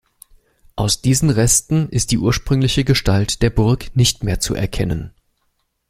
Aus 0.75 1.03
diesen 1.03 1.29
Resten 1.29 1.87
ist 1.89 2.09
die 2.09 2.17
ursprüngliche 2.17 2.83
Gestalt 2.83 3.43
der 3.43 3.51
Burg 3.51 3.95
nicht 3.95 4.23
mehr 4.23 4.39
zu 4.39 4.55
erkennen. 4.55 5.13